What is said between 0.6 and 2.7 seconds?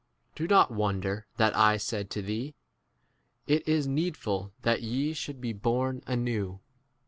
wonder that I said to thee,